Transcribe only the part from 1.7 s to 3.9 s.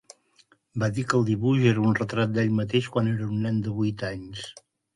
era un retrat d'ell mateix quan era un nen de